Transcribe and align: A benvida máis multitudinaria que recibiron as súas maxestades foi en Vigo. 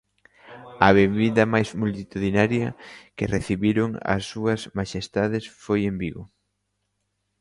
A 0.87 0.89
benvida 0.99 1.51
máis 1.53 1.69
multitudinaria 1.81 2.69
que 3.17 3.31
recibiron 3.35 3.89
as 4.15 4.21
súas 4.31 4.61
maxestades 4.77 5.45
foi 5.63 5.81
en 5.89 5.95
Vigo. 6.03 6.23